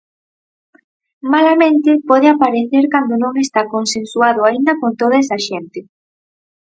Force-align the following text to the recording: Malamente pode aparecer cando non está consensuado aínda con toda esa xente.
Malamente 1.33 1.91
pode 2.09 2.27
aparecer 2.29 2.83
cando 2.93 3.13
non 3.23 3.33
está 3.45 3.61
consensuado 3.75 4.39
aínda 4.43 4.73
con 4.81 4.91
toda 5.01 5.15
esa 5.23 5.37
xente. 5.47 5.79